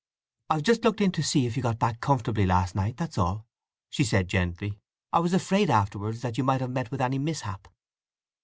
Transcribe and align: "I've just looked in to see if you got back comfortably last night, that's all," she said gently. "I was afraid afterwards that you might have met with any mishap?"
"I've 0.49 0.63
just 0.63 0.83
looked 0.83 0.99
in 0.99 1.11
to 1.11 1.21
see 1.21 1.45
if 1.45 1.55
you 1.55 1.61
got 1.61 1.77
back 1.77 2.01
comfortably 2.01 2.47
last 2.47 2.73
night, 2.73 2.97
that's 2.97 3.19
all," 3.19 3.45
she 3.91 4.03
said 4.03 4.27
gently. 4.27 4.79
"I 5.13 5.19
was 5.19 5.31
afraid 5.35 5.69
afterwards 5.69 6.21
that 6.21 6.39
you 6.39 6.43
might 6.43 6.61
have 6.61 6.71
met 6.71 6.89
with 6.89 7.01
any 7.01 7.19
mishap?" 7.19 7.67